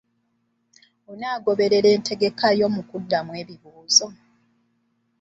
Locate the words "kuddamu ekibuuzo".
2.89-4.07